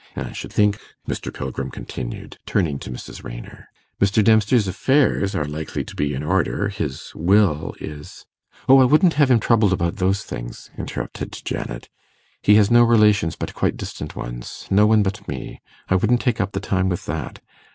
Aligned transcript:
I 0.15 0.31
should 0.31 0.51
think,' 0.51 0.79
Mr. 1.07 1.31
Pilgrim 1.31 1.69
continued, 1.69 2.39
turning 2.47 2.79
to 2.79 2.89
Mrs. 2.89 3.23
Raynor, 3.23 3.67
'Mr. 3.99 4.23
Dempster's 4.23 4.67
affairs 4.67 5.35
are 5.35 5.45
likely 5.45 5.83
to 5.83 5.95
be 5.95 6.15
in 6.15 6.23
order 6.23 6.69
his 6.69 7.11
will 7.13 7.75
is...' 7.79 8.25
'O, 8.67 8.79
I 8.79 8.85
wouldn't 8.85 9.13
have 9.13 9.29
him 9.29 9.39
troubled 9.39 9.73
about 9.73 9.97
those 9.97 10.23
things,' 10.23 10.71
interrupted 10.75 11.39
Janet, 11.45 11.87
'he 12.41 12.55
has 12.55 12.71
no 12.71 12.81
relations 12.81 13.35
but 13.35 13.53
quite 13.53 13.77
distant 13.77 14.15
ones 14.15 14.65
no 14.71 14.87
one 14.87 15.03
but 15.03 15.27
me. 15.27 15.61
I 15.87 15.93
wouldn't 15.97 16.21
take 16.21 16.41
up 16.41 16.53
the 16.53 16.59
time 16.59 16.89
with 16.89 17.05
that. 17.05 17.39